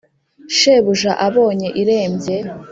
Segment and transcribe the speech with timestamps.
[0.57, 2.37] shebuja abonye irembye,